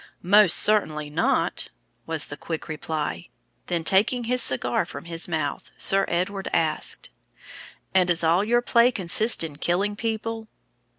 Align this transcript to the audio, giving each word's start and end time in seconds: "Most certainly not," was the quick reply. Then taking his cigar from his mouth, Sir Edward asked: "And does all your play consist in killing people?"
"Most 0.23 0.57
certainly 0.57 1.11
not," 1.11 1.67
was 2.07 2.25
the 2.25 2.35
quick 2.35 2.67
reply. 2.67 3.29
Then 3.67 3.83
taking 3.83 4.23
his 4.23 4.41
cigar 4.41 4.83
from 4.83 5.05
his 5.05 5.27
mouth, 5.27 5.69
Sir 5.77 6.05
Edward 6.07 6.49
asked: 6.51 7.11
"And 7.93 8.07
does 8.07 8.23
all 8.23 8.43
your 8.43 8.63
play 8.63 8.91
consist 8.91 9.43
in 9.43 9.57
killing 9.57 9.95
people?" 9.95 10.47